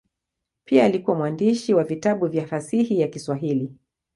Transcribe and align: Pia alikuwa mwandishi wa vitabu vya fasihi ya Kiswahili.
Pia 0.65 0.85
alikuwa 0.85 1.17
mwandishi 1.17 1.73
wa 1.73 1.83
vitabu 1.83 2.27
vya 2.27 2.47
fasihi 2.47 2.99
ya 2.99 3.07
Kiswahili. 3.07 3.75